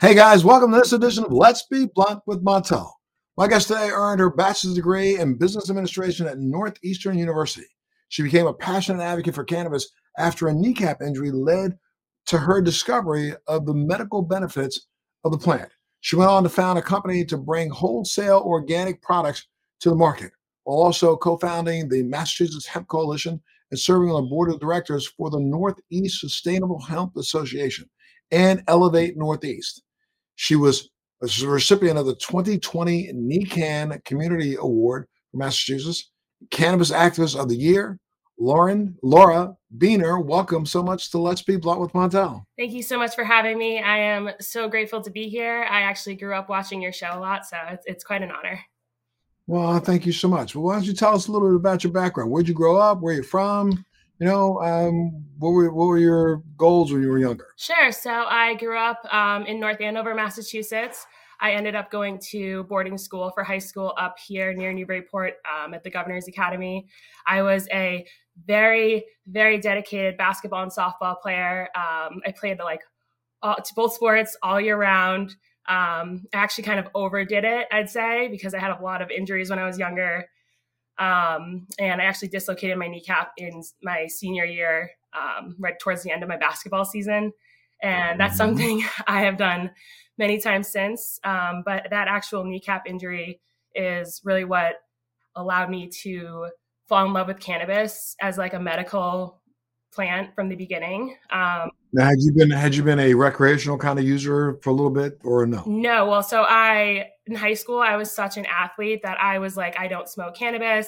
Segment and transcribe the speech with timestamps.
[0.00, 2.90] Hey guys, welcome to this edition of Let's Be Blunt with Montel.
[3.36, 7.66] My guest today earned her bachelor's degree in business administration at Northeastern University.
[8.08, 9.88] She became a passionate advocate for cannabis
[10.18, 11.78] after a kneecap injury led
[12.26, 14.86] to her discovery of the medical benefits
[15.24, 15.70] of the plant.
[16.00, 19.46] She went on to found a company to bring wholesale organic products
[19.80, 20.32] to the market,
[20.64, 25.30] also co founding the Massachusetts Hemp Coalition and serving on the board of directors for
[25.30, 27.88] the Northeast Sustainable Hemp Association
[28.30, 29.82] and Elevate Northeast.
[30.36, 30.90] She was
[31.22, 36.10] a recipient of the 2020 NECANN Community Award for Massachusetts,
[36.50, 37.98] Cannabis Activist of the Year.
[38.38, 42.42] Lauren, Laura Beohner, welcome so much to Let's Be Blunt with Montel.
[42.56, 43.80] Thank you so much for having me.
[43.80, 45.66] I am so grateful to be here.
[45.70, 48.58] I actually grew up watching your show a lot, so it's, it's quite an honor.
[49.50, 50.54] Well, thank you so much.
[50.54, 52.30] Well, why don't you tell us a little bit about your background?
[52.30, 53.00] Where'd you grow up?
[53.00, 53.84] Where you from?
[54.20, 57.48] you know, um, what were what were your goals when you were younger?
[57.56, 57.90] Sure.
[57.90, 61.04] So I grew up um, in North Andover, Massachusetts.
[61.40, 65.74] I ended up going to boarding school for high school up here near Newburyport um,
[65.74, 66.86] at the Governor's Academy.
[67.26, 68.06] I was a
[68.46, 71.68] very, very dedicated basketball and softball player.
[71.74, 72.82] Um, I played like
[73.42, 75.34] all, both sports all year round.
[75.68, 79.10] Um, I actually kind of overdid it, I'd say, because I had a lot of
[79.10, 80.26] injuries when I was younger.
[80.98, 86.10] Um, and I actually dislocated my kneecap in my senior year, um, right towards the
[86.10, 87.32] end of my basketball season.
[87.82, 88.56] And that's mm-hmm.
[88.56, 89.70] something I have done
[90.18, 91.18] many times since.
[91.24, 93.40] Um, but that actual kneecap injury
[93.74, 94.74] is really what
[95.34, 96.48] allowed me to
[96.88, 99.40] fall in love with cannabis as like a medical
[99.92, 101.16] plant from the beginning.
[101.30, 104.72] Um, now, had you been had you been a recreational kind of user for a
[104.72, 105.62] little bit, or no?
[105.66, 106.06] No.
[106.06, 109.78] Well, so I in high school I was such an athlete that I was like
[109.78, 110.86] I don't smoke cannabis.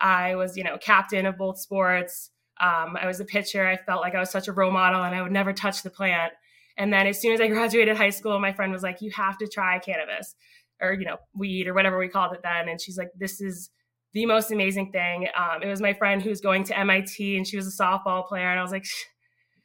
[0.00, 2.30] I was you know captain of both sports.
[2.60, 3.66] Um, I was a pitcher.
[3.66, 5.90] I felt like I was such a role model, and I would never touch the
[5.90, 6.32] plant.
[6.76, 9.38] And then as soon as I graduated high school, my friend was like, "You have
[9.38, 10.34] to try cannabis,
[10.82, 13.70] or you know, weed, or whatever we called it then." And she's like, "This is."
[14.14, 15.26] the most amazing thing.
[15.34, 18.50] Um, it was my friend who's going to MIT and she was a softball player.
[18.50, 18.84] And I was like,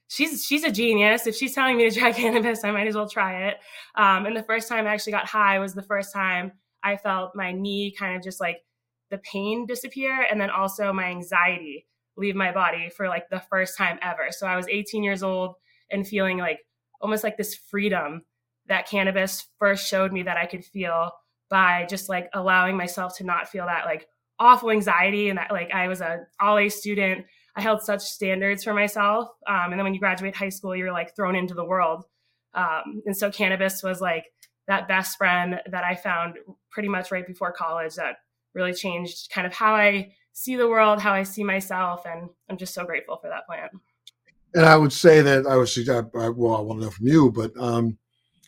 [0.07, 1.27] she's she's a genius.
[1.27, 3.57] If she's telling me to try cannabis, I might as well try it.
[3.95, 6.53] Um, and the first time I actually got high was the first time
[6.83, 8.63] I felt my knee kind of just like
[9.09, 11.85] the pain disappear, and then also my anxiety
[12.17, 14.27] leave my body for like the first time ever.
[14.31, 15.55] So I was 18 years old
[15.91, 16.59] and feeling like
[16.99, 18.23] almost like this freedom
[18.67, 21.11] that cannabis first showed me that I could feel
[21.49, 24.07] by just like allowing myself to not feel that like
[24.39, 27.25] awful anxiety and that like I was a all A student.
[27.57, 29.29] I held such standards for myself.
[29.47, 32.05] Um, and then when you graduate high school, you're like thrown into the world.
[32.53, 34.25] Um, and so cannabis was like
[34.67, 36.35] that best friend that I found
[36.69, 38.17] pretty much right before college that
[38.53, 42.05] really changed kind of how I see the world, how I see myself.
[42.05, 43.71] And I'm just so grateful for that plant.
[44.53, 47.07] And I would say that I was, I I well, I want to know from
[47.07, 47.97] you, but um,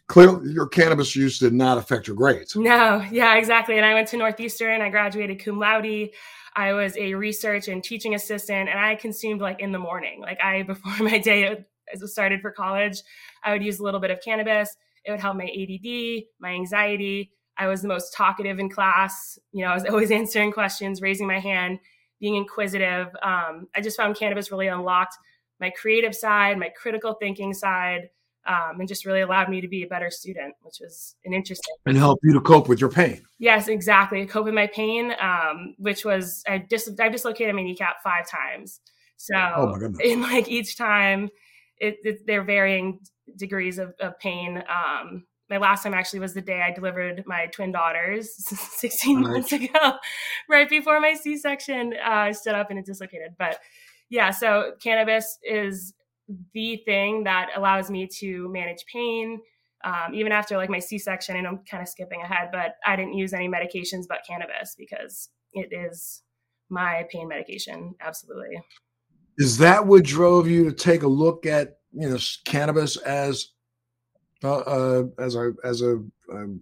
[0.08, 2.56] clearly your cannabis use did not affect your grades.
[2.56, 3.78] No, yeah, exactly.
[3.78, 4.82] And I went to Northeastern.
[4.82, 6.12] I graduated cum laude.
[6.56, 10.22] I was a research and teaching assistant, and I consumed like in the morning.
[10.22, 11.66] Like I, before my day
[12.04, 13.02] started for college,
[13.44, 14.76] I would use a little bit of cannabis.
[15.06, 17.32] It would help my ADD, my anxiety.
[17.58, 19.40] I was the most talkative in class.
[19.52, 21.80] You know, I was always answering questions, raising my hand,
[22.20, 23.08] being inquisitive.
[23.24, 25.16] Um, I just found cannabis really unlocked
[25.60, 28.10] my creative side, my critical thinking side
[28.50, 31.76] um, and just really allowed me to be a better student, which was an interesting
[31.86, 33.22] and help you to cope with your pain.
[33.38, 34.26] Yes, exactly.
[34.26, 38.82] Cope with my pain, um, which was I dis I dislocated my kneecap five times.
[39.18, 41.30] So oh in like each time,
[41.78, 43.00] it, it they're varying
[43.36, 44.64] degrees of, of pain.
[44.68, 48.30] Um, my last time actually was the day I delivered my twin daughters
[48.78, 49.30] 16 nice.
[49.32, 49.94] months ago,
[50.50, 51.94] right before my C-section.
[51.94, 53.32] Uh, I stood up and it dislocated.
[53.38, 53.60] But
[54.10, 55.94] yeah, so cannabis is
[56.54, 59.42] the thing that allows me to manage pain.
[59.84, 63.14] Um, even after like my C-section, and I'm kind of skipping ahead, but I didn't
[63.14, 66.22] use any medications but cannabis because it is
[66.70, 67.96] my pain medication.
[68.02, 68.62] Absolutely.
[69.38, 73.48] Is that what drove you to take a look at you know cannabis as
[74.44, 76.04] uh, uh, as a as a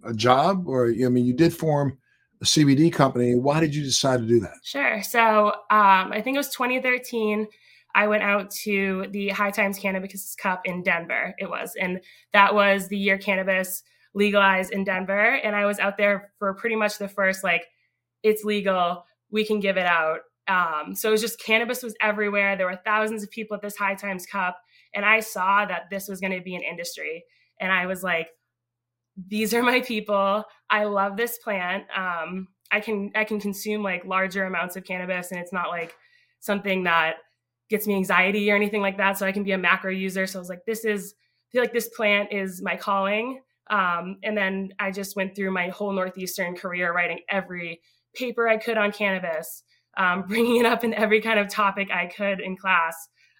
[0.04, 1.98] a job, or I mean, you did form
[2.40, 3.34] a CBD company.
[3.34, 4.54] Why did you decide to do that?
[4.62, 5.02] Sure.
[5.02, 7.46] So um, I think it was 2013.
[7.98, 11.34] I went out to the High Times Cannabis Cup in Denver.
[11.36, 12.00] It was, and
[12.32, 13.82] that was the year cannabis
[14.14, 15.34] legalized in Denver.
[15.34, 17.66] And I was out there for pretty much the first like,
[18.22, 20.20] it's legal, we can give it out.
[20.46, 22.56] Um, so it was just cannabis was everywhere.
[22.56, 24.56] There were thousands of people at this High Times Cup,
[24.94, 27.24] and I saw that this was going to be an industry.
[27.60, 28.28] And I was like,
[29.26, 30.44] these are my people.
[30.70, 31.82] I love this plant.
[31.96, 35.96] Um, I can I can consume like larger amounts of cannabis, and it's not like
[36.38, 37.16] something that
[37.70, 39.18] gets me anxiety or anything like that.
[39.18, 40.26] So I can be a macro user.
[40.26, 43.40] So I was like, this is I feel like this plant is my calling.
[43.70, 47.80] Um, and then I just went through my whole northeastern career writing every
[48.14, 49.62] paper I could on cannabis,
[49.96, 52.96] um, bringing it up in every kind of topic I could in class,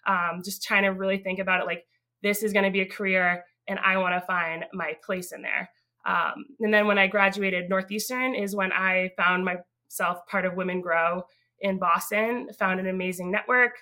[0.07, 1.83] um, just trying to really think about it like
[2.23, 5.41] this is going to be a career and I want to find my place in
[5.41, 5.69] there.
[6.05, 10.81] Um, and then when I graduated Northeastern is when I found myself part of Women
[10.81, 11.23] Grow
[11.61, 13.73] in Boston, found an amazing network.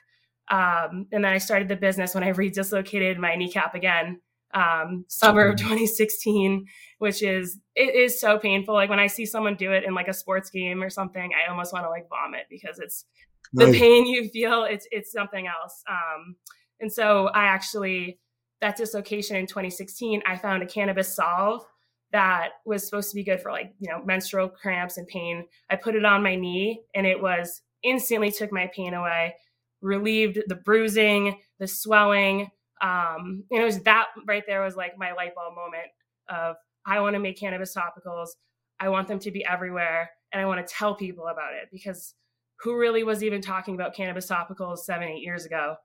[0.49, 4.21] Um, and then I started the business when I redislocated my kneecap again,
[4.53, 6.65] um, summer of 2016,
[6.99, 8.73] which is, it is so painful.
[8.73, 11.49] Like when I see someone do it in like a sports game or something, I
[11.51, 13.05] almost want to like vomit because it's
[13.53, 13.71] nice.
[13.71, 14.63] the pain you feel.
[14.63, 15.83] It's, it's something else.
[15.89, 16.35] Um,
[16.79, 18.19] and so I actually,
[18.61, 21.63] that dislocation in 2016, I found a cannabis salve
[22.11, 25.45] that was supposed to be good for like, you know, menstrual cramps and pain.
[25.69, 29.35] I put it on my knee and it was instantly took my pain away,
[29.81, 32.49] relieved the bruising, the swelling.
[32.81, 35.87] Um, and it was that right there was like my light bulb moment
[36.29, 38.29] of I want to make cannabis topicals.
[38.79, 42.13] I want them to be everywhere and I want to tell people about it because
[42.59, 45.75] who really was even talking about cannabis topicals seven, eight years ago?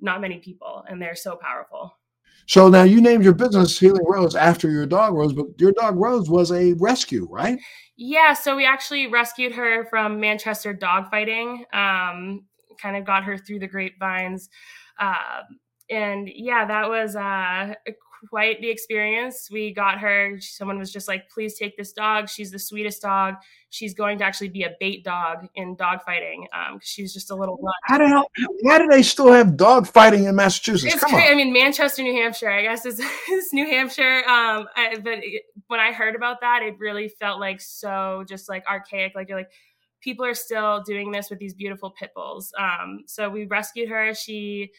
[0.00, 1.96] Not many people, and they're so powerful.
[2.46, 5.96] So now you named your business Healing Rose after your dog Rose, but your dog
[5.96, 7.58] Rose was a rescue, right?
[7.96, 11.72] Yeah, so we actually rescued her from Manchester dogfighting.
[11.72, 12.46] Um,
[12.82, 14.48] kind of got her through the grapevines.
[14.98, 15.42] Uh,
[15.90, 17.74] and yeah, that was uh,
[18.28, 19.48] quite the experience.
[19.50, 22.28] We got her, someone was just like, please take this dog.
[22.28, 23.34] She's the sweetest dog.
[23.70, 27.30] She's going to actually be a bait dog in dog fighting because um, she's just
[27.30, 27.74] a little blunt.
[27.84, 28.26] How hell,
[28.60, 30.94] why do they still have dog fighting in Massachusetts?
[30.94, 31.26] It's Come crazy.
[31.26, 31.32] on.
[31.32, 33.00] I mean, Manchester, New Hampshire, I guess is,
[33.30, 34.22] is New Hampshire.
[34.28, 38.48] Um, I, but it, when I heard about that, it really felt like so just
[38.48, 39.14] like archaic.
[39.14, 39.50] Like you're like,
[40.02, 42.52] people are still doing this with these beautiful pit bulls.
[42.58, 44.14] Um, so we rescued her.
[44.14, 44.72] She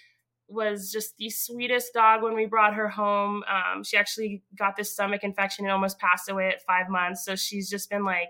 [0.48, 3.44] was just the sweetest dog when we brought her home.
[3.48, 7.26] Um, she actually got this stomach infection and almost passed away at five months.
[7.26, 8.30] So she's just been like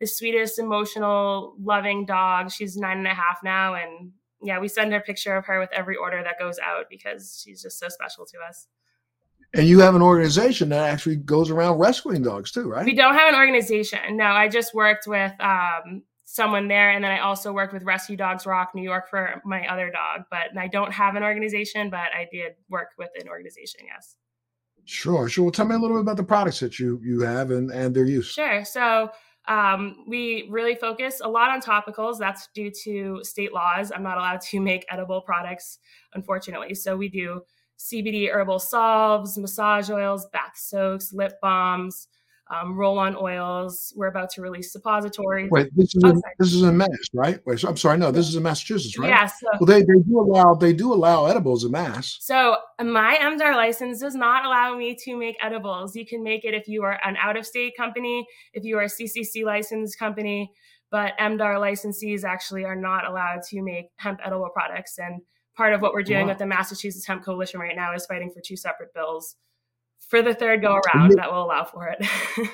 [0.00, 2.50] the sweetest, emotional, loving dog.
[2.50, 3.74] She's nine and a half now.
[3.74, 4.12] And
[4.42, 7.40] yeah, we send her a picture of her with every order that goes out because
[7.42, 8.66] she's just so special to us.
[9.54, 12.86] And you have an organization that actually goes around rescuing dogs too, right?
[12.86, 14.16] We don't have an organization.
[14.16, 16.02] No, I just worked with um,
[16.32, 16.90] someone there.
[16.90, 20.22] And then I also worked with Rescue Dogs Rock New York for my other dog.
[20.30, 24.16] But I don't have an organization, but I did work with an organization, yes.
[24.86, 25.44] Sure, sure.
[25.44, 27.94] Well, tell me a little bit about the products that you you have and and
[27.94, 28.32] their use.
[28.32, 28.64] Sure.
[28.64, 29.10] So
[29.46, 32.18] um, we really focus a lot on topicals.
[32.18, 33.92] That's due to state laws.
[33.94, 35.78] I'm not allowed to make edible products,
[36.14, 36.74] unfortunately.
[36.74, 37.42] So we do
[37.78, 42.08] CBD herbal salves, massage oils, bath soaks, lip balms,
[42.52, 43.92] um, roll-on oils.
[43.96, 45.50] We're about to release suppositories.
[45.50, 47.40] Wait, this is oh, in, this is in Mass, right?
[47.46, 49.08] Wait, so, I'm sorry, no, this is in Massachusetts, right?
[49.08, 49.26] Yeah.
[49.26, 52.18] So, well, they, they do allow they do allow edibles in Mass.
[52.20, 55.96] So my MDAR license does not allow me to make edibles.
[55.96, 59.44] You can make it if you are an out-of-state company, if you are a CCC
[59.44, 60.52] licensed company,
[60.90, 64.98] but MDAR licensees actually are not allowed to make hemp edible products.
[64.98, 65.22] And
[65.56, 66.32] part of what we're doing wow.
[66.32, 69.36] with the Massachusetts Hemp Coalition right now is fighting for two separate bills
[70.12, 72.06] for the third go around that will allow for it.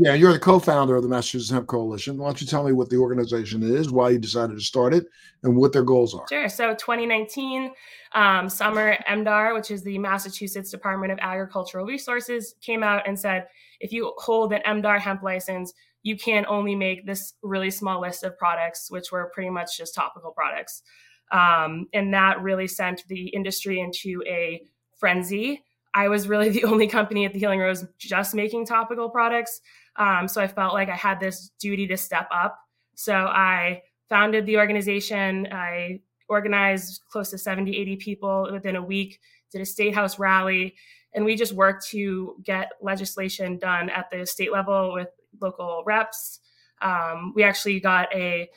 [0.00, 2.18] yeah, you're the co-founder of the Massachusetts Hemp Coalition.
[2.18, 5.04] Why don't you tell me what the organization is, why you decided to start it,
[5.44, 6.26] and what their goals are?
[6.28, 6.48] Sure.
[6.48, 7.70] So 2019
[8.16, 13.46] um, summer, MDAR, which is the Massachusetts Department of Agricultural Resources, came out and said
[13.78, 18.24] if you hold an MDAR hemp license, you can only make this really small list
[18.24, 20.82] of products, which were pretty much just topical products.
[21.30, 24.62] Um, and that really sent the industry into a
[24.98, 25.62] frenzy
[25.94, 29.60] I was really the only company at the Healing Rose just making topical products.
[29.96, 32.58] Um, so I felt like I had this duty to step up.
[32.94, 35.48] So I founded the organization.
[35.50, 39.20] I organized close to 70, 80 people within a week,
[39.50, 40.74] did a state house rally,
[41.14, 45.08] and we just worked to get legislation done at the state level with
[45.40, 46.40] local reps.
[46.80, 48.48] Um, we actually got a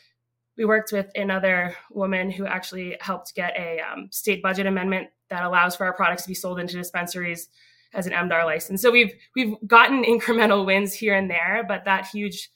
[0.57, 5.43] we worked with another woman who actually helped get a um, state budget amendment that
[5.43, 7.49] allows for our products to be sold into dispensaries
[7.93, 8.81] as an MDAR license.
[8.81, 12.49] So we've we've gotten incremental wins here and there, but that huge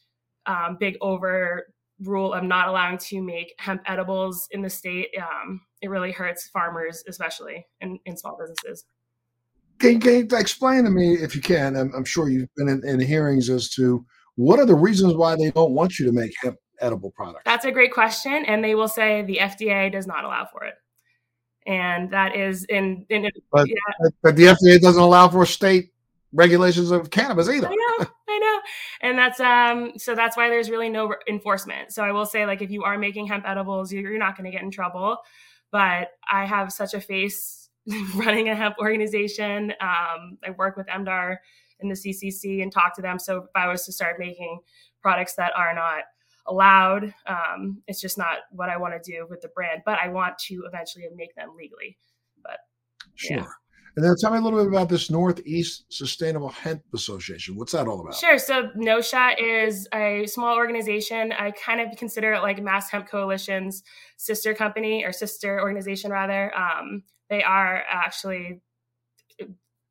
[0.46, 1.68] um, big over
[2.02, 6.48] rule of not allowing to make hemp edibles in the state, um, it really hurts
[6.48, 8.86] farmers, especially in, in small businesses.
[9.80, 11.76] Can, can, you explain to me, if you can?
[11.76, 15.36] I'm, I'm sure you've been in, in, hearings as to what are the reasons why
[15.36, 17.44] they don't want you to make hemp edible products.
[17.46, 20.76] That's a great question, and they will say the FDA does not allow for it
[21.70, 24.10] and that is in, in but, yeah.
[24.24, 25.94] but the FDA doesn't allow for state
[26.34, 27.68] regulations of cannabis either.
[27.68, 28.60] I know, I know,
[29.02, 29.92] and that's um.
[29.98, 31.94] So that's why there's really no enforcement.
[31.94, 34.52] So I will say, like, if you are making hemp edibles, you're not going to
[34.52, 35.18] get in trouble.
[35.72, 37.70] But I have such a face
[38.16, 39.72] running a hemp organization.
[39.80, 41.38] Um, I work with MDAR
[41.82, 43.20] in the CCC and talk to them.
[43.20, 44.60] So if I was to start making
[45.04, 46.06] products that are not
[46.50, 49.82] allowed, um, it's just not what I want to do with the brand.
[49.86, 51.98] But I want to eventually make them legally.
[52.44, 52.58] But
[53.16, 53.38] sure.
[53.38, 53.46] Yeah.
[53.96, 57.58] And then tell me a little bit about this Northeast Sustainable Hemp Association.
[57.58, 58.16] What's that all about?
[58.16, 58.38] Sure.
[58.38, 61.34] So NOSHA is a small organization.
[61.34, 63.84] I kind of consider it like Mass Hemp Coalition's
[64.18, 66.56] sister company or sister organization, rather.
[66.56, 68.62] Um, they are actually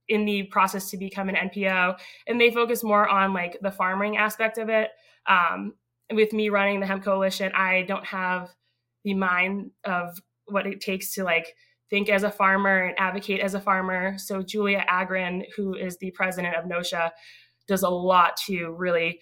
[0.08, 4.16] in the process to become an NPO, and they focus more on like the farming
[4.16, 4.88] aspect of it.
[5.26, 5.74] Um,
[6.12, 8.50] with me running the Hemp Coalition, I don't have
[9.04, 11.54] the mind of what it takes to like
[11.90, 14.16] think as a farmer and advocate as a farmer.
[14.18, 17.10] So Julia agrin who is the president of NOSHA,
[17.66, 19.20] does a lot to really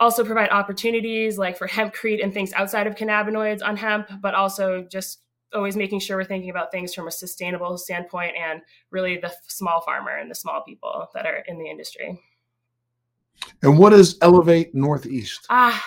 [0.00, 4.86] also provide opportunities like for hempcrete and things outside of cannabinoids on hemp, but also
[4.90, 5.20] just
[5.52, 9.80] always making sure we're thinking about things from a sustainable standpoint and really the small
[9.82, 12.20] farmer and the small people that are in the industry.
[13.62, 15.46] And what is Elevate Northeast?
[15.50, 15.84] Ah,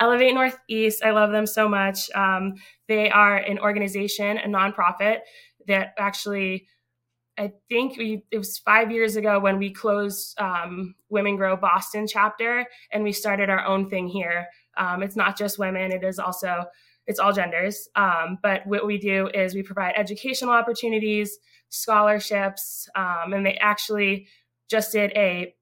[0.00, 2.10] Elevate Northeast, I love them so much.
[2.14, 2.54] Um,
[2.88, 5.18] they are an organization, a nonprofit
[5.66, 6.66] that actually,
[7.38, 12.06] I think we, it was five years ago when we closed um, Women Grow Boston
[12.06, 14.48] chapter and we started our own thing here.
[14.78, 16.64] Um, it's not just women, it is also
[17.06, 17.88] it's all genders.
[17.96, 21.38] Um, but what we do is we provide educational opportunities,
[21.68, 24.28] scholarships, um, and they actually
[24.68, 25.54] just did a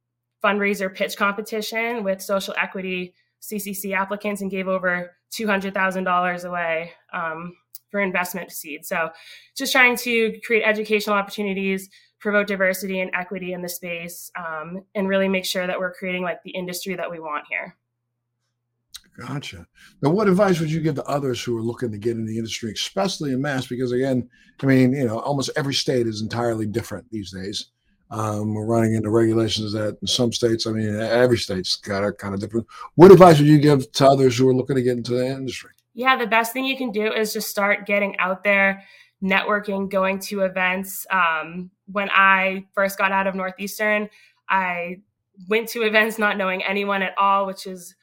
[0.44, 7.54] fundraiser pitch competition with social equity CCC applicants and gave over $200,000 away um,
[7.90, 8.84] for investment seed.
[8.84, 9.10] So
[9.56, 15.08] just trying to create educational opportunities, promote diversity and equity in the space, um, and
[15.08, 17.76] really make sure that we're creating like the industry that we want here.
[19.18, 19.66] Gotcha.
[20.00, 22.38] Now, what advice would you give to others who are looking to get in the
[22.38, 23.66] industry, especially in mass?
[23.66, 24.28] Because again,
[24.62, 27.72] I mean, you know, almost every state is entirely different these days.
[28.10, 32.12] Um, we're running into regulations that in some states, I mean, every state's got a
[32.12, 32.66] kind of different.
[32.94, 35.70] What advice would you give to others who are looking to get into the industry?
[35.94, 38.82] Yeah, the best thing you can do is just start getting out there,
[39.22, 41.06] networking, going to events.
[41.10, 44.08] Um, when I first got out of Northeastern,
[44.48, 45.02] I
[45.48, 47.94] went to events not knowing anyone at all, which is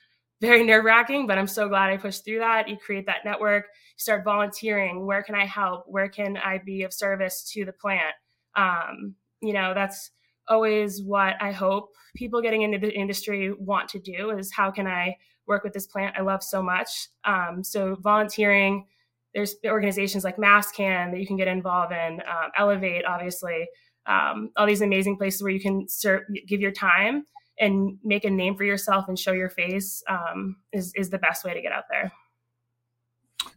[0.42, 2.68] very nerve wracking, but I'm so glad I pushed through that.
[2.68, 5.06] You create that network, you start volunteering.
[5.06, 5.86] Where can I help?
[5.88, 8.14] Where can I be of service to the plant?
[8.56, 10.12] Um, you know, that's
[10.48, 14.88] always what I hope people getting into the industry want to do is how can
[14.88, 15.16] I
[15.48, 17.10] work with this plant I love so much.
[17.24, 18.86] Um, so volunteering,
[19.34, 23.68] there's organizations like MassCann that you can get involved in, um, Elevate, obviously,
[24.08, 27.26] um, all these amazing places where you can serve, give your time
[27.60, 31.44] and make a name for yourself and show your face um, is is the best
[31.44, 32.12] way to get out there.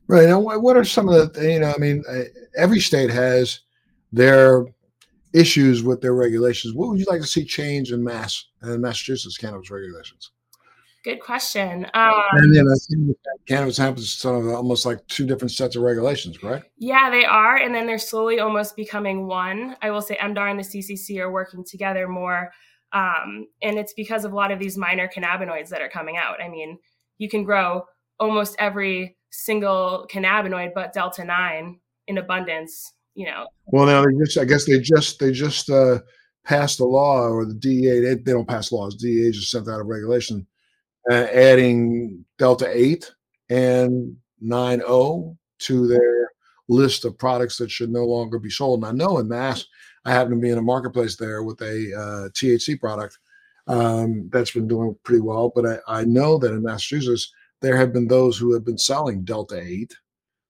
[0.06, 1.72] Right And what are some of the you know?
[1.74, 2.22] I mean, uh,
[2.56, 3.60] every state has
[4.12, 4.64] their
[5.32, 6.74] issues with their regulations.
[6.74, 10.30] What would you like to see change in Mass and Massachusetts cannabis regulations?
[11.04, 11.86] Good question.
[11.94, 13.16] Um, and then I think
[13.46, 16.62] cannabis happens sort of almost like two different sets of regulations, right?
[16.76, 19.76] Yeah, they are, and then they're slowly almost becoming one.
[19.80, 22.50] I will say MDAR and the CCC are working together more
[22.92, 26.42] um, and it's because of a lot of these minor cannabinoids that are coming out.
[26.42, 26.78] I mean,
[27.18, 27.84] you can grow
[28.18, 33.48] almost every single cannabinoid but delta 9 in abundance, you know.
[33.66, 35.98] Well, now they just I guess they just they just uh
[36.44, 38.94] passed a law or the DEA they, they don't pass laws.
[38.94, 40.46] DEA just sent out a regulation
[41.10, 43.10] uh, adding delta 8
[43.50, 46.30] and 9O to their
[46.68, 48.84] list of products that should no longer be sold.
[48.84, 49.66] And I know in mass
[50.04, 53.18] I happen to be in a marketplace there with a uh, THC product
[53.66, 55.50] um, that's been doing pretty well.
[55.54, 57.32] But I, I know that in Massachusetts,
[57.62, 59.92] there have been those who have been selling Delta 8.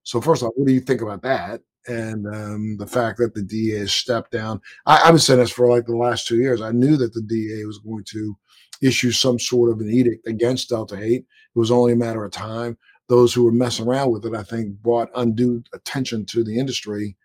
[0.03, 1.63] So, first off, what do you think about that?
[1.89, 4.61] And um, the fact that the DEA has stepped down.
[4.87, 6.61] I, I've been saying this for like the last two years.
[6.61, 8.37] I knew that the DEA was going to
[8.83, 11.15] issue some sort of an edict against Delta 8.
[11.15, 12.77] It was only a matter of time.
[13.09, 17.17] Those who were messing around with it, I think, brought undue attention to the industry.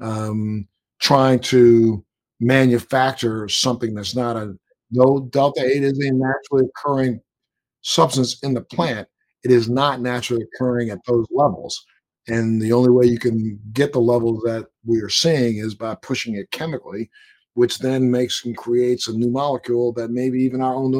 [0.00, 0.66] Um,
[1.00, 2.04] trying to
[2.40, 4.56] manufacture something that's not a
[4.90, 7.20] no delta 8 is a naturally occurring
[7.82, 9.08] substance in the plant
[9.44, 11.84] it is not naturally occurring at those levels
[12.28, 15.94] and the only way you can get the levels that we are seeing is by
[15.96, 17.10] pushing it chemically
[17.54, 20.92] which then makes and creates a new molecule that maybe even our own,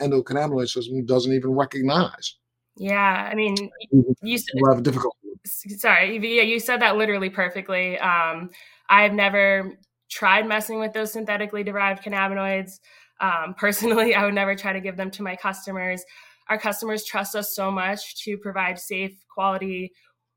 [0.00, 2.36] endocannabinoid system doesn't even recognize
[2.76, 3.56] yeah i mean
[3.90, 8.50] you we'll have difficulty sorry yeah you said that literally perfectly um
[8.88, 9.78] I've never
[10.10, 12.80] tried messing with those synthetically derived cannabinoids.
[13.20, 16.04] Um, personally, I would never try to give them to my customers.
[16.48, 19.92] Our customers trust us so much to provide safe, quality,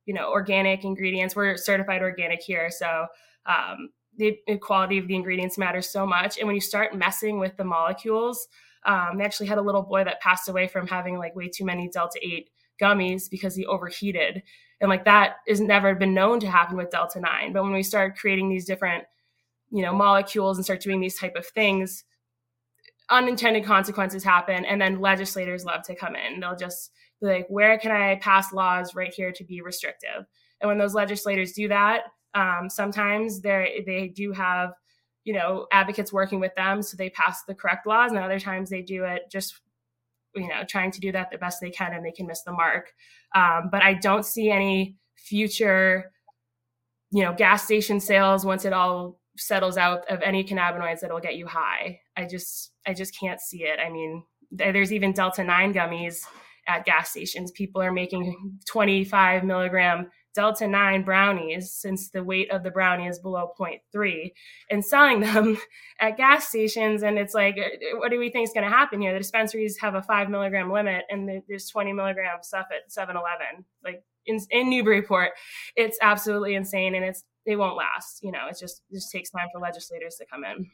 [0.07, 1.35] you know, organic ingredients.
[1.35, 3.05] We're certified organic here, so
[3.45, 6.39] um, the quality of the ingredients matters so much.
[6.39, 8.47] And when you start messing with the molecules,
[8.85, 11.65] um, they actually had a little boy that passed away from having like way too
[11.65, 12.49] many delta 8
[12.81, 14.43] gummies because he overheated
[14.79, 17.83] and like that has never been known to happen with delta 9 but when we
[17.83, 19.03] start creating these different
[19.71, 22.03] you know molecules and start doing these type of things
[23.09, 27.91] unintended consequences happen and then legislators love to come in they'll just like where can
[27.91, 30.25] i pass laws right here to be restrictive?
[30.59, 34.73] And when those legislators do that um, sometimes they they do have
[35.23, 38.69] you know advocates working with them so they pass the correct laws and other times
[38.69, 39.59] they do it just
[40.35, 42.51] you know trying to do that the best they can and they can miss the
[42.51, 42.93] mark.
[43.35, 46.11] Um, but i don't see any future
[47.11, 51.35] you know gas station sales once it all settles out of any cannabinoids that'll get
[51.35, 51.99] you high.
[52.15, 53.79] I just i just can't see it.
[53.79, 56.25] I mean there's even delta 9 gummies
[56.67, 57.51] at gas stations.
[57.51, 63.17] People are making 25 milligram delta 9 brownies since the weight of the brownie is
[63.17, 64.31] below 0.3
[64.69, 65.57] and selling them
[65.99, 67.01] at gas stations.
[67.01, 69.13] And it's like uh, what do we think is going to happen here?
[69.13, 74.03] The dispensaries have a 5 milligram limit and there's 20 milligram stuff at 7-eleven like
[74.27, 75.31] in, in newburyport
[75.75, 79.29] it's absolutely insane and it's it won't last you know it just it just takes
[79.29, 80.69] time for legislators to come in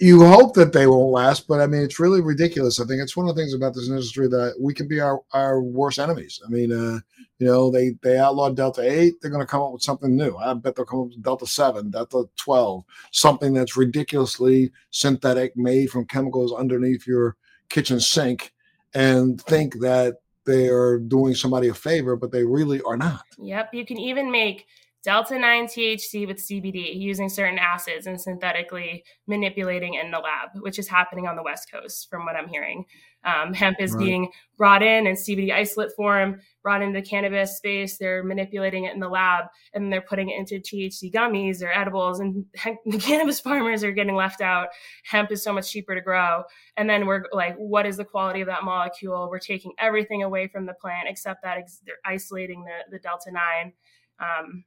[0.00, 2.80] you hope that they won't last, but I mean, it's really ridiculous.
[2.80, 5.20] I think it's one of the things about this industry that we can be our,
[5.32, 6.40] our worst enemies.
[6.44, 7.00] I mean, uh,
[7.38, 9.14] you know, they they outlawed Delta Eight.
[9.20, 10.36] They're going to come up with something new.
[10.36, 15.90] I bet they'll come up with Delta Seven, Delta Twelve, something that's ridiculously synthetic, made
[15.90, 17.36] from chemicals underneath your
[17.68, 18.54] kitchen sink,
[18.94, 20.16] and think that
[20.46, 23.24] they are doing somebody a favor, but they really are not.
[23.38, 24.66] Yep, you can even make
[25.02, 30.78] delta 9 THC with CBD using certain acids and synthetically manipulating in the lab, which
[30.78, 32.84] is happening on the West Coast from what I'm hearing.
[33.24, 34.04] Um, hemp is right.
[34.04, 37.98] being brought in in CBD isolate form, brought into the cannabis space.
[37.98, 42.20] They're manipulating it in the lab and they're putting it into THC gummies or edibles.
[42.20, 42.46] And
[42.86, 44.68] the cannabis farmers are getting left out.
[45.04, 46.44] Hemp is so much cheaper to grow.
[46.76, 49.28] And then we're like, what is the quality of that molecule?
[49.30, 53.30] We're taking everything away from the plant except that ex- they're isolating the, the Delta
[53.30, 53.72] 9.
[54.18, 54.64] Um,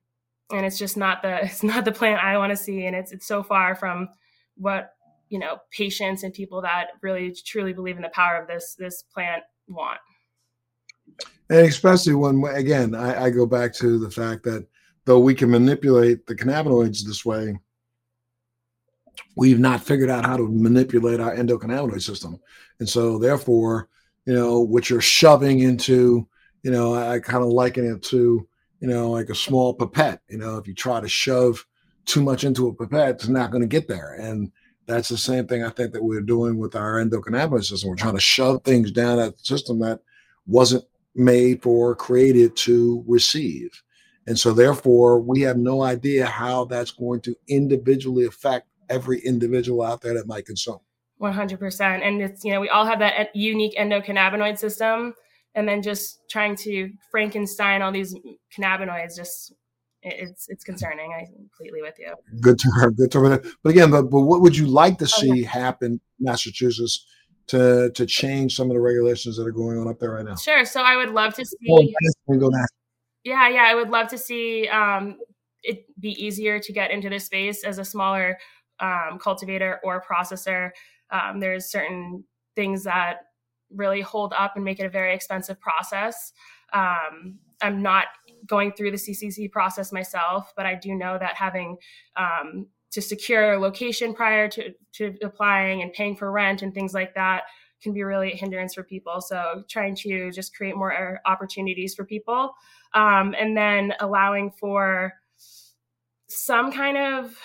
[0.54, 3.12] and it's just not the it's not the plant I want to see, and it's
[3.12, 4.10] it's so far from
[4.56, 4.94] what
[5.30, 9.04] you know patients and people that really truly believe in the power of this this
[9.14, 10.00] plant want.
[11.50, 14.68] And especially when again I, I go back to the fact that
[15.06, 17.60] though we can manipulate the cannabinoids this way,
[19.36, 22.40] we've not figured out how to manipulate our endocannabinoid system,
[22.80, 23.90] and so therefore,
[24.26, 26.28] you know, what you're shoving into,
[26.62, 28.48] you know, I, I kind of liken it to
[28.84, 30.20] you know, like a small pipette.
[30.28, 31.66] You know, if you try to shove
[32.04, 34.16] too much into a pipette, it's not going to get there.
[34.20, 34.52] And
[34.88, 37.90] that's the same thing I think that we're doing with our endocannabinoid system.
[37.90, 40.02] We're trying to shove things down that system that
[40.48, 40.84] wasn't
[41.16, 43.70] made for, created to receive.
[44.28, 49.82] And so, therefore, we have no idea how that's going to individually affect every individual
[49.82, 50.80] out there that might consume.
[51.22, 51.82] 100%.
[52.06, 55.14] And it's, you know, we all have that unique endocannabinoid system
[55.56, 58.16] and then just trying to Frankenstein all these
[58.56, 59.54] cannabinoids just
[60.04, 61.14] it's it's concerning.
[61.14, 62.14] I completely with you.
[62.42, 62.94] Good term.
[62.96, 63.42] Good her.
[63.64, 65.48] But again, but, but what would you like to see oh, yeah.
[65.48, 67.06] happen Massachusetts
[67.48, 70.36] to to change some of the regulations that are going on up there right now?
[70.36, 70.66] Sure.
[70.66, 71.58] So I would love to see.
[73.24, 75.18] yeah, yeah, I would love to see um,
[75.64, 78.38] it be easier to get into this space as a smaller
[78.80, 80.72] um, cultivator or processor.
[81.10, 83.20] Um, there's certain things that
[83.76, 86.34] really hold up and make it a very expensive process.
[86.74, 88.06] Um, I'm not
[88.46, 91.78] going through the CCC process myself, but I do know that having
[92.16, 96.94] um, to secure a location prior to, to applying and paying for rent and things
[96.94, 97.44] like that
[97.82, 99.22] can be really a hindrance for people.
[99.22, 102.54] So trying to just create more opportunities for people
[102.94, 105.14] um, and then allowing for
[106.28, 107.38] some kind of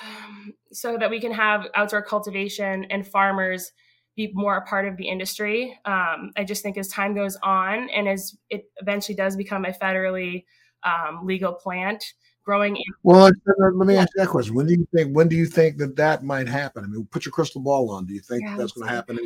[0.73, 3.73] so that we can have outdoor cultivation and farmers
[4.19, 5.79] be more a part of the industry.
[5.85, 9.71] Um, I just think as time goes on and as it eventually does become a
[9.71, 10.45] federally
[10.83, 12.05] um, legal plant,
[12.45, 12.77] growing.
[12.77, 14.57] In- well, let me ask you that question.
[14.57, 15.15] When do you think?
[15.15, 16.85] When do you think that that might happen?
[16.85, 18.07] I mean, put your crystal ball on.
[18.07, 19.19] Do you think yeah, that's going to happen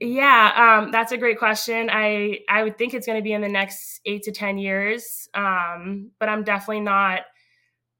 [0.00, 1.90] Yeah, um, that's a great question.
[1.90, 5.28] I I would think it's going to be in the next eight to ten years,
[5.34, 7.22] um, but I'm definitely not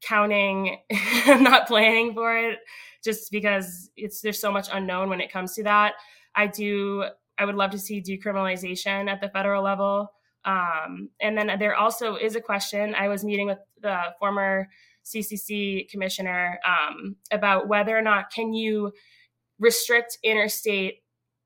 [0.03, 0.79] counting.
[1.27, 2.61] I'm not planning for it
[3.05, 5.95] just because it's there's so much unknown when it comes to that.
[6.35, 7.05] I do
[7.39, 10.09] I would love to see decriminalization at the federal level
[10.45, 12.95] Um, and then there also is a question.
[12.95, 14.69] I was meeting with the former
[15.05, 18.93] CCC commissioner um, about whether or not can you
[19.59, 20.97] restrict interstate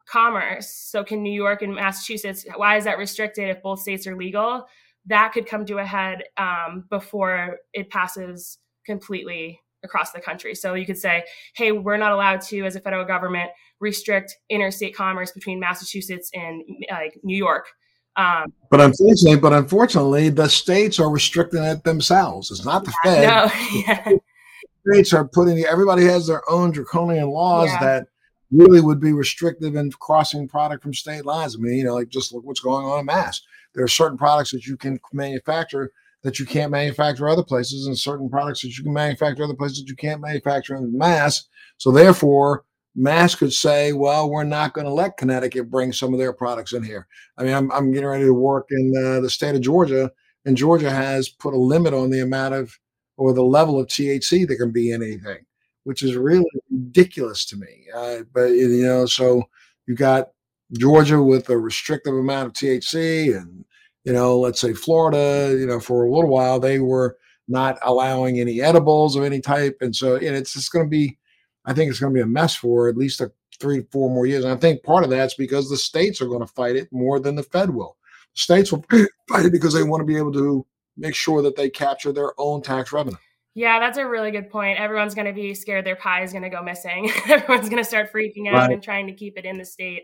[0.08, 0.70] commerce.
[0.70, 2.46] So can New York and Massachusetts?
[2.56, 4.66] Why is that restricted if both states are legal?
[5.06, 10.54] That could come to a head um, before it passes completely across the country.
[10.54, 14.94] So you could say, hey, we're not allowed to, as a federal government, restrict interstate
[14.94, 17.66] commerce between Massachusetts and like New York.
[18.16, 22.50] Um, but unfortunately, but unfortunately, the states are restricting it themselves.
[22.50, 23.28] It's not the Fed.
[23.28, 23.50] No,
[23.86, 24.12] yeah.
[24.88, 27.80] States are putting everybody has their own draconian laws yeah.
[27.80, 28.08] that
[28.52, 31.56] really would be restrictive in crossing product from state lines.
[31.56, 33.42] I mean, you know, like just look what's going on in mass.
[33.74, 35.92] There are certain products that you can manufacture
[36.26, 39.78] that you can't manufacture other places, and certain products that you can manufacture other places
[39.78, 41.44] that you can't manufacture in mass.
[41.78, 42.64] So therefore,
[42.96, 46.72] Mass could say, well, we're not going to let Connecticut bring some of their products
[46.72, 47.06] in here.
[47.38, 50.10] I mean, I'm, I'm getting ready to work in uh, the state of Georgia,
[50.44, 52.76] and Georgia has put a limit on the amount of
[53.16, 55.44] or the level of THC that can be in anything,
[55.84, 57.86] which is really ridiculous to me.
[57.94, 59.44] Uh, but, you know, so
[59.86, 60.30] you got
[60.76, 63.64] Georgia with a restrictive amount of THC, and,
[64.06, 68.38] you know, let's say Florida, you know, for a little while, they were not allowing
[68.38, 69.76] any edibles of any type.
[69.80, 71.18] And so know, it's just going to be,
[71.64, 74.08] I think it's going to be a mess for at least a three to four
[74.08, 74.44] more years.
[74.44, 77.18] And I think part of that's because the states are going to fight it more
[77.18, 77.96] than the Fed will.
[78.34, 78.84] The states will
[79.28, 80.64] fight it because they want to be able to
[80.96, 83.18] make sure that they capture their own tax revenue.
[83.54, 84.78] Yeah, that's a really good point.
[84.78, 87.10] Everyone's going to be scared their pie is going to go missing.
[87.28, 88.70] Everyone's going to start freaking out right.
[88.70, 90.02] and trying to keep it in the state.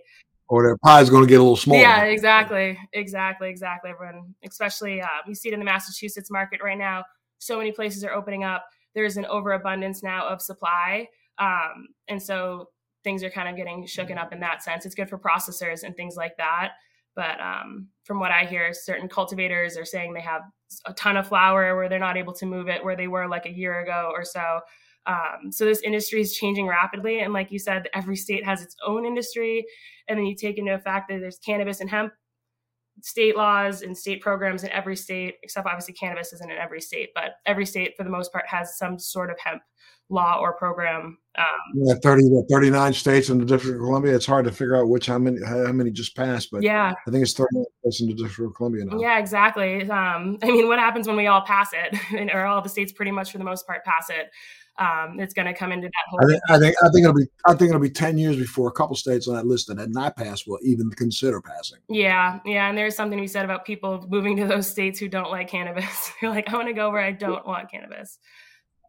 [0.53, 1.81] Or their pie is going to get a little smaller.
[1.81, 3.91] Yeah, exactly, exactly, exactly.
[3.91, 7.05] Everyone, especially uh, we see it in the Massachusetts market right now.
[7.39, 8.67] So many places are opening up.
[8.95, 12.69] There's an overabundance now of supply um, and so
[13.05, 14.87] things are kind of getting shooken up in that sense.
[14.87, 16.73] It's good for processors and things like that.
[17.15, 20.43] But um, from what I hear, certain cultivators are saying they have
[20.87, 23.45] a ton of flower where they're not able to move it where they were like
[23.45, 24.61] a year ago or so.
[25.07, 28.77] Um, so this industry is changing rapidly, and like you said, every state has its
[28.87, 29.65] own industry.
[30.09, 32.13] And then you take into effect that there's cannabis and hemp
[33.01, 37.11] state laws and state programs in every state, except obviously cannabis isn't in every state,
[37.15, 39.63] but every state for the most part has some sort of hemp
[40.09, 41.19] law or program.
[41.39, 44.15] Um, yeah, 30, 39 states in the District of Columbia.
[44.15, 47.11] It's hard to figure out which how many how many just passed, but yeah, I
[47.11, 49.01] think it's 39 states in the District of Columbia now.
[49.01, 49.89] Yeah, exactly.
[49.91, 52.93] Um, I mean, what happens when we all pass it, and, or all the states
[52.93, 54.31] pretty much for the most part pass it?
[54.79, 56.21] Um, it's going to come into that whole.
[56.23, 58.69] I think, I think, I think it'll be I think it'll be ten years before
[58.69, 61.79] a couple states on that list that had not passed will even consider passing.
[61.89, 65.09] Yeah, yeah, and there's something to be said about people moving to those states who
[65.09, 66.13] don't like cannabis.
[66.23, 68.19] You're like, I want to go where I don't want cannabis.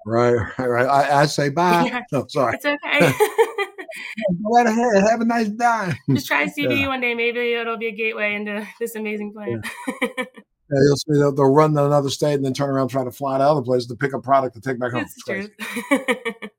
[0.05, 0.85] Right, right, right.
[0.85, 1.85] I, I say bye.
[1.85, 2.01] Yeah.
[2.11, 2.55] No, sorry.
[2.55, 3.13] It's okay.
[4.43, 5.03] Go ahead.
[5.03, 5.93] Have a nice day.
[6.09, 6.87] Just try CBD yeah.
[6.87, 7.13] one day.
[7.13, 9.65] Maybe it'll be a gateway into this amazing plant.
[10.01, 10.25] Yeah.
[10.71, 13.11] Yeah you'll see they'll, they'll, run to another state and then turn around try to
[13.11, 15.05] fly to other places to pick up product to take back home.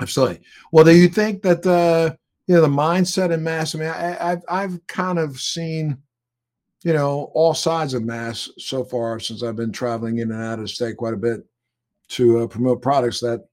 [0.00, 0.40] Absolutely.
[0.72, 2.14] Well, do you think that uh,
[2.46, 3.74] you know the mindset in mass?
[3.74, 5.96] I mean, I, I've I've kind of seen
[6.86, 10.60] you know, all sides of mass so far since I've been traveling in and out
[10.60, 11.44] of the state quite a bit
[12.10, 13.44] to uh, promote products that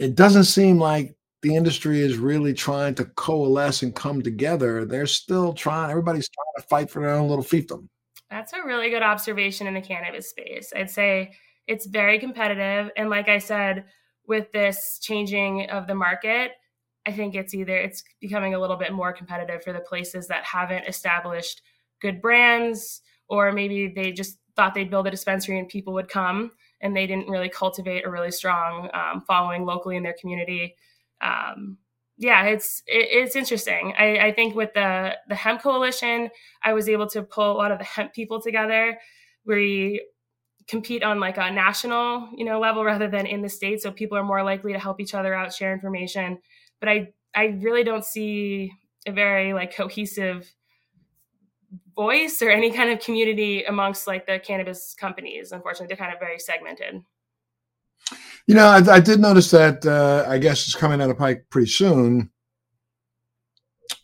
[0.00, 4.84] it doesn't seem like the industry is really trying to coalesce and come together.
[4.84, 7.88] They're still trying, everybody's trying to fight for their own little fiefdom.
[8.30, 10.72] That's a really good observation in the cannabis space.
[10.74, 11.32] I'd say
[11.66, 12.90] it's very competitive.
[12.96, 13.84] And like I said,
[14.26, 16.52] with this changing of the market,
[17.06, 20.44] I think it's either it's becoming a little bit more competitive for the places that
[20.44, 21.62] haven't established
[22.02, 26.50] good brands, or maybe they just thought they'd build a dispensary and people would come,
[26.80, 30.74] and they didn't really cultivate a really strong um, following locally in their community.
[31.20, 31.78] Um,
[32.16, 33.94] yeah, it's it, it's interesting.
[33.98, 36.30] I, I think with the the hemp coalition,
[36.62, 38.98] I was able to pull a lot of the hemp people together.
[39.46, 40.04] We
[40.68, 44.18] compete on like a national you know level rather than in the state, so people
[44.18, 46.38] are more likely to help each other out, share information
[46.80, 48.72] but I I really don't see
[49.06, 50.52] a very like cohesive
[51.94, 55.52] voice or any kind of community amongst like the cannabis companies.
[55.52, 57.02] Unfortunately, they're kind of very segmented.
[58.48, 59.84] You know, I, I did notice that.
[59.84, 62.30] Uh, I guess it's coming out of Pike pretty soon.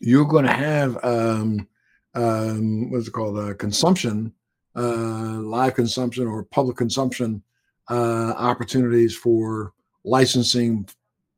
[0.01, 1.67] You're going to have um,
[2.15, 3.39] um, what's it called?
[3.39, 4.35] Uh, consumption,
[4.77, 7.43] uh, live consumption or public consumption
[7.89, 9.73] uh, opportunities for
[10.05, 10.87] licensing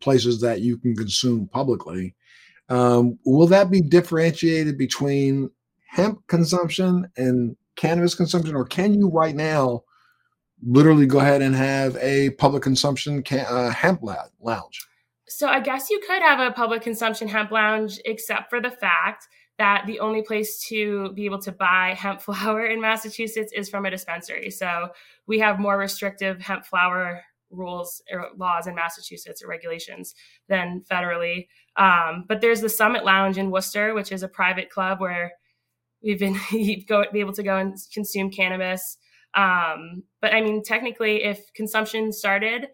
[0.01, 2.13] places that you can consume publicly.
[2.71, 5.49] Um, will that be differentiated between
[5.87, 9.85] hemp consumption and cannabis consumption, or can you right now
[10.63, 14.87] literally go ahead and have a public consumption uh, hemp lounge?
[15.29, 19.27] So I guess you could have a public consumption hemp lounge, except for the fact
[19.59, 23.87] that the only place to be able to buy hemp flower in Massachusetts is from
[23.87, 24.51] a dispensary.
[24.51, 24.89] So
[25.27, 30.15] we have more restrictive hemp flower rules or laws in Massachusetts or regulations
[30.49, 31.47] than federally.
[31.77, 35.33] Um, but there's the Summit Lounge in Worcester, which is a private club where
[36.03, 36.39] we've been
[36.89, 38.99] go be able to go and consume cannabis.
[39.37, 42.69] Um, but I mean, technically, if consumption started,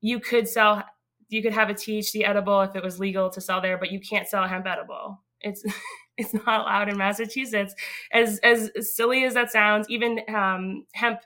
[0.00, 0.82] you could sell,
[1.28, 4.00] you could have a THC edible if it was legal to sell there, but you
[4.00, 5.22] can't sell a hemp edible.
[5.40, 5.62] It's
[6.16, 7.74] it's not allowed in Massachusetts.
[8.12, 11.20] As as silly as that sounds, even um, hemp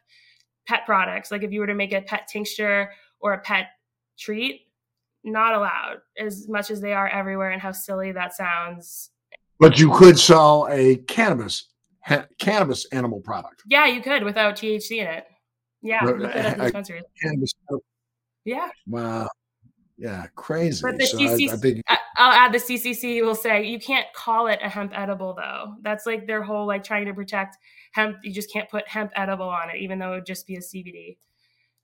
[0.66, 2.90] pet products, like if you were to make a pet tincture
[3.21, 3.68] or a pet
[4.18, 4.62] treat,
[5.25, 7.51] not allowed as much as they are everywhere.
[7.51, 9.11] And how silly that sounds.
[9.61, 11.68] But you could sell a cannabis
[12.05, 13.62] ha- cannabis animal product.
[13.67, 15.25] Yeah, you could without THC in it.
[15.83, 17.05] Yeah, at dispensaries.
[17.21, 17.53] Cannabis.
[18.45, 18.69] Yeah.
[18.87, 19.29] Wow.
[19.99, 20.83] Yeah, crazy.
[20.83, 21.83] But the so CCC, I, I think
[22.17, 25.75] I'll add the CCC will say you can't call it a hemp edible though.
[25.83, 27.57] That's like their whole like trying to protect
[27.93, 28.17] hemp.
[28.23, 30.61] You just can't put hemp edible on it, even though it would just be a
[30.61, 31.19] CBD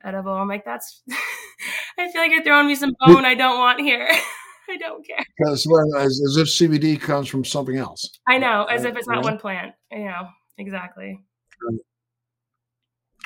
[0.03, 0.33] edible.
[0.33, 1.03] I'm like, that's.
[1.99, 4.09] I feel like you're throwing me some bone I don't want here.
[4.69, 5.25] I don't care.
[5.39, 8.19] Because as, as, if CBD comes from something else.
[8.27, 9.73] I know, as if it's not one plant.
[9.93, 10.29] You know,
[10.59, 11.21] exactly.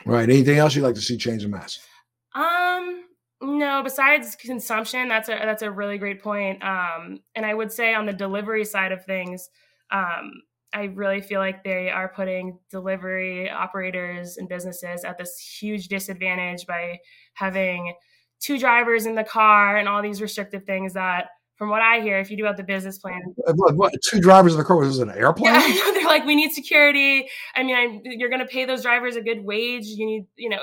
[0.04, 0.28] Right.
[0.28, 1.78] Anything else you'd like to see change in mass?
[2.34, 3.04] Um,
[3.40, 3.82] no.
[3.82, 6.62] Besides consumption, that's a that's a really great point.
[6.62, 9.48] Um, and I would say on the delivery side of things,
[9.90, 10.32] um,
[10.74, 16.66] I really feel like they are putting delivery operators and businesses at this huge disadvantage
[16.66, 16.98] by
[17.34, 17.92] having
[18.42, 22.18] two drivers in the car and all these restrictive things that from what I hear,
[22.18, 24.98] if you do have the business plan, what, what two drivers in the car was
[24.98, 25.54] an airplane?
[25.54, 27.28] Yeah, they're like, we need security.
[27.54, 29.84] I mean, I, you're going to pay those drivers a good wage.
[29.84, 30.58] You need, you know,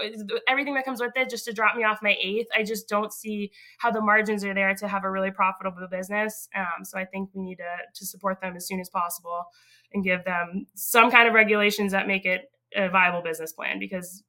[0.46, 2.48] everything that comes with it just to drop me off my eighth.
[2.54, 6.50] I just don't see how the margins are there to have a really profitable business.
[6.54, 9.46] Um, so I think we need to to support them as soon as possible
[9.94, 14.24] and give them some kind of regulations that make it a viable business plan because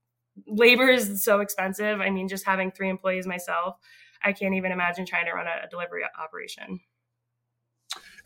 [0.47, 2.01] labor is so expensive.
[2.01, 3.77] I mean, just having three employees myself,
[4.25, 6.81] I can't even imagine trying to run a, delivery operation.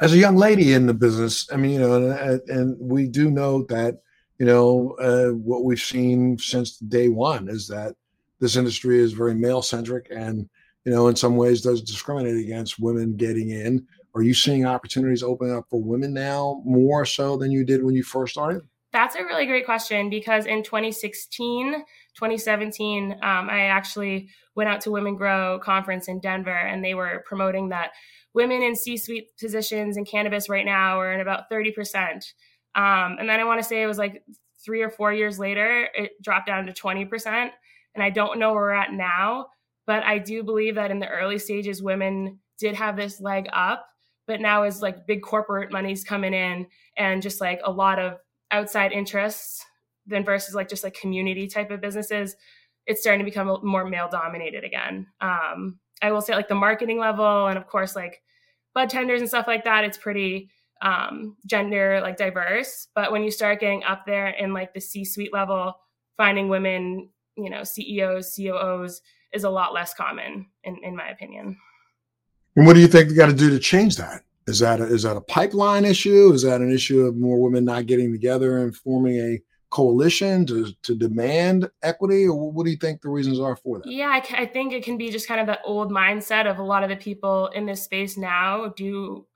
[0.01, 3.31] As a young lady in the business, I mean, you know, and, and we do
[3.31, 4.01] know that,
[4.39, 7.95] you know, uh, what we've seen since day one is that
[8.41, 10.49] this industry is very male centric and,
[10.85, 13.87] you know, in some ways does discriminate against women getting in.
[14.15, 17.95] Are you seeing opportunities open up for women now more so than you did when
[17.95, 18.63] you first started?
[18.95, 21.73] That's a really great question because in 2016,
[22.15, 27.25] 2017, um, I actually went out to Women Grow conference in Denver and they were
[27.27, 27.91] promoting that
[28.35, 31.73] women in C suite positions in cannabis right now are in about 30%.
[32.77, 34.23] Um, and then I want to say it was like
[34.65, 37.51] three or four years later, it dropped down to 20%.
[37.97, 39.49] And I don't know where we're at now,
[39.89, 43.89] but I do believe that in the early stages, women did have this leg up.
[44.29, 48.19] But now, as like big corporate money's coming in and just like a lot of
[48.55, 49.65] outside interests
[50.07, 52.37] than versus like just like community type of businesses,
[52.87, 55.09] it's starting to become more male dominated again.
[55.21, 58.23] Um, I will say like the marketing level and of course like
[58.75, 60.51] bud tenders and stuff like that, it's pretty
[60.83, 62.87] um, gender like diverse.
[62.95, 65.75] But when you start getting up there in like the C suite level,
[66.17, 71.57] finding women, you know, CEOs, COOs is a lot less common in, in my opinion.
[72.55, 74.23] And what do you think they got to do to change that?
[74.47, 76.33] Is that a, is that a pipeline issue?
[76.33, 80.73] Is that an issue of more women not getting together and forming a coalition to
[80.83, 83.91] to demand equity, or what do you think the reasons are for that?
[83.91, 86.63] Yeah, I, I think it can be just kind of that old mindset of a
[86.63, 89.27] lot of the people in this space now do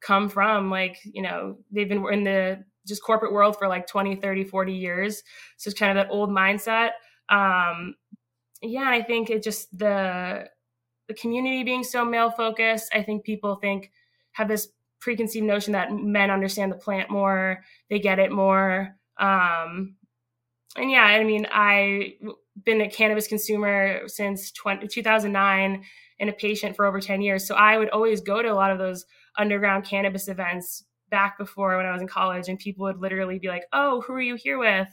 [0.00, 4.16] come from like you know they've been in the just corporate world for like 20
[4.16, 5.22] 30 40 years
[5.56, 6.90] so it's kind of that old mindset
[7.28, 7.94] um
[8.62, 10.48] yeah i think it just the
[11.08, 13.90] the community being so male focused i think people think
[14.36, 14.68] have this
[15.00, 18.94] preconceived notion that men understand the plant more, they get it more.
[19.18, 19.96] Um,
[20.76, 22.12] and yeah, I mean, I've
[22.64, 25.82] been a cannabis consumer since 20, 2009
[26.20, 27.46] and a patient for over 10 years.
[27.46, 29.06] So I would always go to a lot of those
[29.38, 33.48] underground cannabis events back before when I was in college, and people would literally be
[33.48, 34.88] like, "Oh, who are you here with?"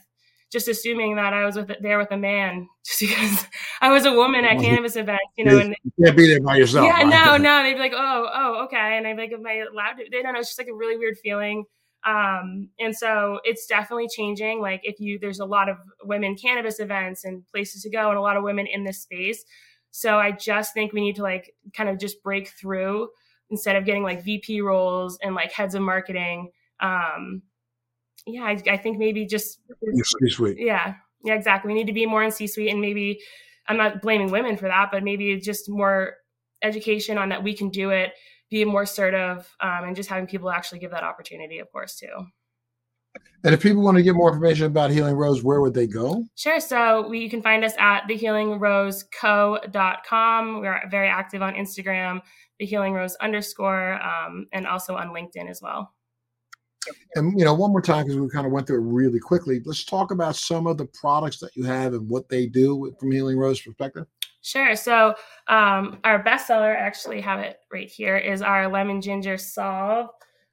[0.54, 3.46] Just assuming that I was with there with a man, just because
[3.80, 5.58] I was a woman at cannabis events, you know.
[5.58, 6.86] And you can't be there by yourself.
[6.86, 7.62] Yeah, no, no.
[7.64, 10.22] They'd be like, "Oh, oh, okay," and I'd be like, "Am I allowed to?" They
[10.22, 10.38] don't know.
[10.38, 11.64] It's just like a really weird feeling.
[12.06, 14.60] Um, and so it's definitely changing.
[14.60, 18.16] Like if you, there's a lot of women cannabis events and places to go, and
[18.16, 19.44] a lot of women in this space.
[19.90, 23.08] So I just think we need to like kind of just break through
[23.50, 26.50] instead of getting like VP roles and like heads of marketing.
[26.80, 27.42] Um,
[28.26, 29.60] yeah, I, I think maybe just
[30.20, 30.58] C-suite.
[30.58, 31.72] Yeah, yeah, exactly.
[31.72, 33.20] We need to be more in C-suite, and maybe
[33.68, 36.14] I'm not blaming women for that, but maybe just more
[36.62, 38.12] education on that we can do it,
[38.50, 42.26] be more assertive, um, and just having people actually give that opportunity, of course, too.
[43.44, 46.24] And if people want to get more information about Healing Rose, where would they go?
[46.34, 46.58] Sure.
[46.60, 50.60] So we, you can find us at thehealingroseco.com.
[50.60, 52.22] We're very active on Instagram,
[52.58, 55.92] the Healing Rose underscore, um, and also on LinkedIn as well.
[57.14, 59.60] And you know, one more time because we kind of went through it really quickly.
[59.64, 63.10] Let's talk about some of the products that you have and what they do from
[63.12, 64.06] Healing Rose perspective.
[64.42, 64.76] Sure.
[64.76, 65.14] So
[65.48, 70.10] um, our bestseller, actually have it right here, is our lemon ginger salve.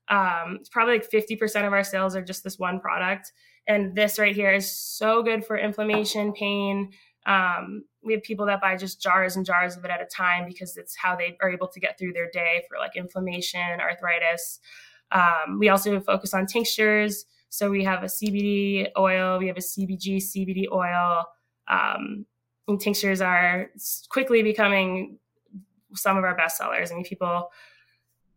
[0.07, 3.33] Um, it's probably like 50% of our sales are just this one product.
[3.67, 6.91] And this right here is so good for inflammation, pain.
[7.25, 10.45] Um, we have people that buy just jars and jars of it at a time
[10.47, 14.59] because it's how they are able to get through their day for like inflammation, arthritis.
[15.11, 17.25] Um, we also focus on tinctures.
[17.49, 21.25] So we have a CBD oil, we have a CBG CBD oil.
[21.67, 22.25] Um,
[22.67, 23.69] and tinctures are
[24.09, 25.17] quickly becoming
[25.93, 26.91] some of our best sellers.
[26.91, 27.51] I mean, people.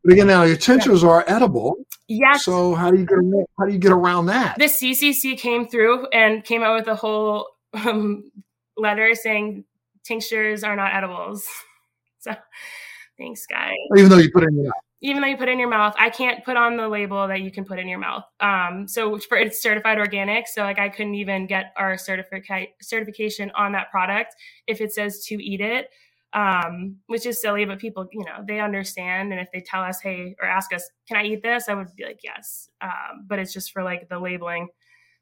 [0.02, 1.08] But again, now your tinctures yeah.
[1.10, 1.76] are edible.
[2.08, 2.44] Yes.
[2.44, 4.56] So how do you get around, how do you get around that?
[4.58, 8.30] The CCC came through and came out with a whole um,
[8.76, 9.64] letter saying
[10.04, 11.46] tinctures are not edibles.
[12.20, 12.34] So
[13.18, 13.74] thanks, guys.
[13.98, 14.72] Even though you put it in mouth.
[15.02, 17.42] Even though you put it in your mouth, I can't put on the label that
[17.42, 18.24] you can put in your mouth.
[18.40, 23.50] Um, so for it's certified organic, so like I couldn't even get our certifica- certification
[23.54, 24.34] on that product
[24.66, 25.88] if it says to eat it
[26.34, 29.32] um, which is silly, but people, you know, they understand.
[29.32, 31.68] And if they tell us, hey, or ask us, can I eat this?
[31.68, 32.68] I would be like, yes.
[32.80, 34.68] Um, but it's just for like the labeling,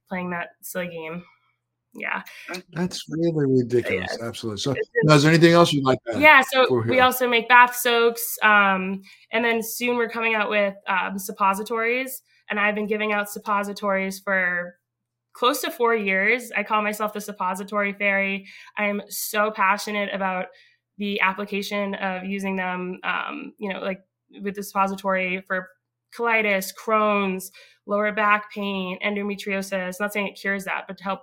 [0.08, 1.22] playing that silly game.
[1.94, 2.22] Yeah.
[2.72, 4.16] That's really ridiculous.
[4.18, 4.28] Yeah.
[4.28, 4.60] Absolutely.
[4.60, 4.74] So,
[5.04, 6.42] now, is there anything else you'd like to Yeah.
[6.50, 8.38] So, we also make bath soaks.
[8.42, 12.22] Um, and then soon we're coming out with um, suppositories.
[12.48, 14.76] And I've been giving out suppositories for
[15.32, 16.50] close to four years.
[16.56, 18.46] I call myself the suppository fairy.
[18.76, 20.46] I'm so passionate about
[20.98, 24.00] the application of using them, um, you know, like
[24.42, 25.68] with the suppository for
[26.16, 27.50] colitis, Crohn's,
[27.86, 29.98] lower back pain, endometriosis.
[29.98, 31.20] Not saying it cures that, but to help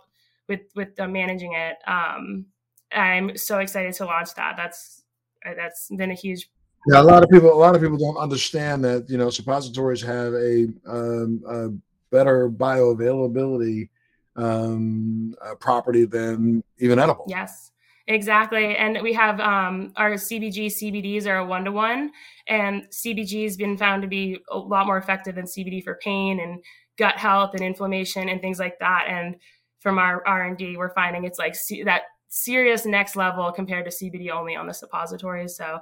[0.50, 1.78] with with managing it.
[1.88, 2.48] Um,
[2.92, 4.56] I'm so excited to launch that.
[4.58, 5.04] That's
[5.46, 6.50] uh, that's been a huge.
[6.88, 7.54] Yeah, a lot of people.
[7.54, 11.70] A lot of people don't understand that you know suppositories have a, um, a
[12.12, 13.90] better bioavailability
[14.36, 17.26] um, uh, property than even edible.
[17.28, 17.72] Yes.
[18.08, 18.76] Exactly.
[18.76, 22.12] And we have um, our CBG CBDs are a one to one,
[22.48, 26.40] and CBG has been found to be a lot more effective than CBD for pain
[26.40, 26.64] and
[26.98, 29.06] gut health and inflammation and things like that.
[29.08, 29.36] And
[29.80, 33.92] from our R and D, we're finding it's like that serious next level compared to
[33.92, 35.56] CBD only on the suppositories.
[35.56, 35.80] So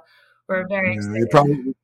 [0.48, 1.18] we're very yeah, excited.
[1.18, 1.74] You, probably,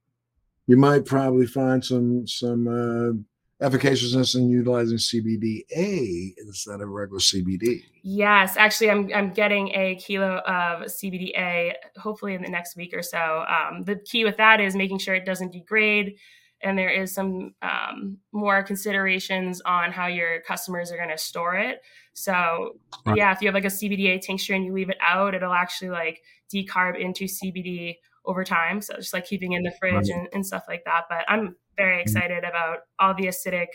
[0.66, 7.82] you might probably find some some uh, efficaciousness in utilizing CBDA instead of regular CBD.
[8.02, 13.02] Yes, actually, I'm I'm getting a kilo of CBDA hopefully in the next week or
[13.02, 13.44] so.
[13.48, 16.16] Um, the key with that is making sure it doesn't degrade,
[16.62, 21.56] and there is some um, more considerations on how your customers are going to store
[21.56, 21.80] it.
[22.14, 23.16] So right.
[23.16, 25.90] yeah, if you have like a CBDA tincture and you leave it out, it'll actually
[25.90, 26.22] like
[26.52, 28.80] decarb into CBD over time.
[28.80, 30.10] So just like keeping in the fridge right.
[30.10, 31.02] and, and stuff like that.
[31.08, 32.02] But I'm very mm-hmm.
[32.02, 33.66] excited about all the acidic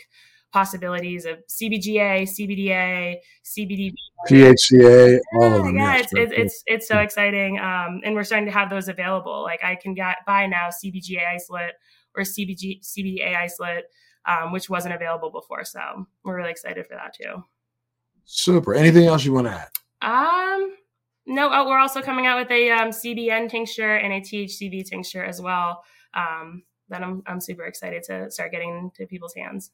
[0.51, 3.93] possibilities of CBGA, CBDA, CBD,
[4.27, 5.75] THCA, all yeah, of them.
[5.75, 9.43] Yeah, it's, it's, it's it's so exciting, um, and we're starting to have those available.
[9.43, 11.73] Like I can get buy now CBGA isolate
[12.15, 13.85] or CBG CBDA isolate,
[14.25, 15.63] um, which wasn't available before.
[15.63, 17.43] So we're really excited for that too.
[18.31, 18.75] Super.
[18.75, 19.69] Anything else you want to add?
[20.03, 20.75] Um,
[21.25, 21.49] no.
[21.51, 25.41] Oh, we're also coming out with a um, CBN tincture and a THCV tincture as
[25.41, 25.83] well.
[26.13, 29.71] Um, that I'm I'm super excited to start getting to people's hands.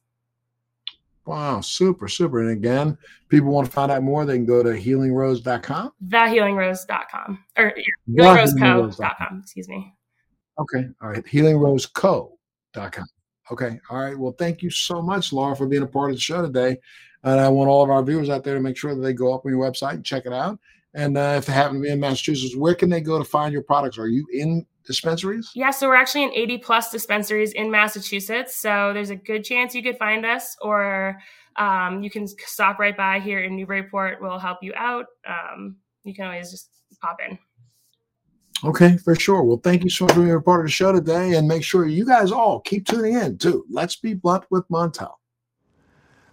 [1.26, 2.40] Wow, super, super.
[2.40, 5.92] And again, people want to find out more, they can go to healingrose.com.
[6.08, 7.44] Thehealingrose.com.
[7.58, 7.74] Or
[8.08, 9.94] yeah, healingroseco.com, excuse me.
[10.60, 10.88] Okay.
[11.02, 11.26] All right.
[11.26, 13.06] Healingroseco.com.
[13.52, 13.80] Okay.
[13.90, 14.18] All right.
[14.18, 16.78] Well, thank you so much, Laura, for being a part of the show today.
[17.26, 19.34] And I want all of our viewers out there to make sure that they go
[19.34, 20.60] up on your website and check it out.
[20.94, 23.52] And uh, if they happen to be in Massachusetts, where can they go to find
[23.52, 23.98] your products?
[23.98, 25.52] Are you in dispensaries?
[25.56, 28.56] Yeah, so we're actually in 80 plus dispensaries in Massachusetts.
[28.56, 31.20] So there's a good chance you could find us, or
[31.58, 34.22] um, you can stop right by here in Newburyport.
[34.22, 35.08] We'll help you out.
[35.28, 36.70] Um, you can always just
[37.02, 37.38] pop in.
[38.64, 39.44] Okay, for sure.
[39.44, 41.34] Well, thank you so much for being a part of the show today.
[41.34, 43.66] And make sure you guys all keep tuning in too.
[43.70, 45.16] Let's Be Blunt with Montel.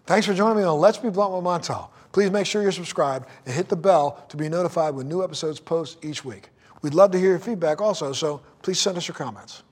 [0.04, 1.88] Thanks for joining me on Let's Be Blunt with Montel.
[2.10, 5.60] Please make sure you're subscribed and hit the bell to be notified when new episodes
[5.60, 6.50] post each week.
[6.82, 9.62] We'd love to hear your feedback also, so please send us your comments.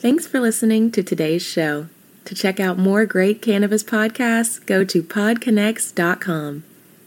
[0.00, 1.88] Thanks for listening to today's show.
[2.24, 6.64] To check out more great cannabis podcasts, go to podconnects.com.